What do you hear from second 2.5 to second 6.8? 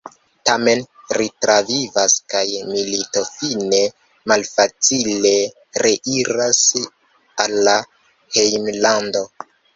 militofine malfacile reiras